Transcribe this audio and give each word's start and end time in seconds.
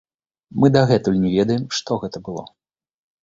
Мы 0.63 0.69
дагэтуль 0.75 1.19
не 1.25 1.31
ведаем, 1.35 1.67
што 1.79 1.97
гэта 2.05 2.17
было. 2.31 2.43